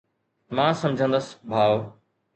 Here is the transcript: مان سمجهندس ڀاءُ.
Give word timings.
مان 0.55 0.73
سمجهندس 0.79 1.27
ڀاءُ. 1.49 1.75